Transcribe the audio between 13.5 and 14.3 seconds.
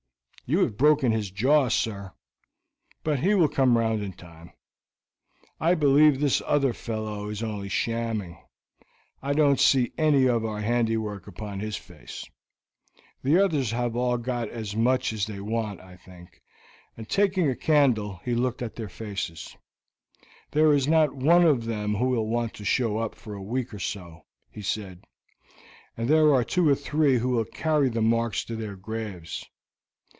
have all